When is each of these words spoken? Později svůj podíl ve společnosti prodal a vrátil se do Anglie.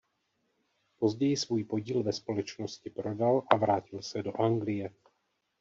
Později 0.99 1.37
svůj 1.37 1.63
podíl 1.63 2.03
ve 2.03 2.13
společnosti 2.13 2.89
prodal 2.89 3.43
a 3.49 3.55
vrátil 3.57 4.01
se 4.01 4.23
do 4.23 4.41
Anglie. 4.41 4.89